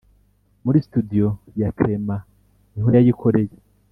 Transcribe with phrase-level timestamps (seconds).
[0.63, 1.25] muri “studio”
[1.59, 2.25] ya “clement”
[2.71, 3.53] ni ho yayikoreye